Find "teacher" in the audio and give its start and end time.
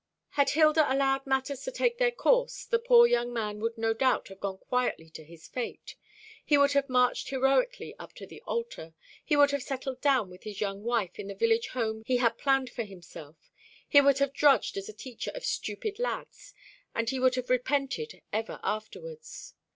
14.93-15.29